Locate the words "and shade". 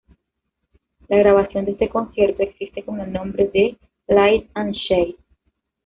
4.55-5.17